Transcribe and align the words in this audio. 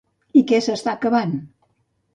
I 0.39 0.41
què 0.51 0.61
s'està 0.69 0.91
acabant? 0.99 1.39